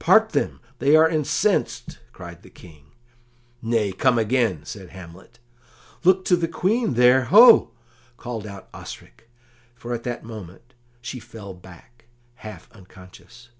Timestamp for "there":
6.94-7.26